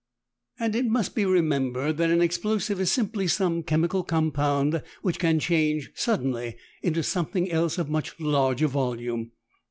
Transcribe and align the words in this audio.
And 0.57 0.75
it 0.75 0.87
must 0.87 1.13
be 1.13 1.25
remembered 1.25 1.97
that 1.97 2.09
an 2.09 2.21
explosive 2.23 2.81
is 2.81 2.91
simply 2.91 3.27
some 3.27 3.61
chemical 3.61 4.01
compound 4.03 4.81
which 5.03 5.19
can 5.19 5.37
change 5.39 5.91
suddenly 5.93 6.57
into 6.81 7.03
something 7.03 7.51
else 7.51 7.77
of 7.77 7.87
much 7.87 8.19
larger 8.19 8.65
volume. 8.67 9.29